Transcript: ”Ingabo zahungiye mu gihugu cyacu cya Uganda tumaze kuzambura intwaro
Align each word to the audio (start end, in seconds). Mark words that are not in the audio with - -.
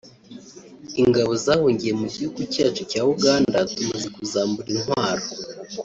”Ingabo 1.01 1.31
zahungiye 1.45 1.93
mu 2.01 2.07
gihugu 2.13 2.39
cyacu 2.53 2.81
cya 2.91 3.01
Uganda 3.13 3.57
tumaze 3.71 4.07
kuzambura 4.15 4.69
intwaro 4.75 5.25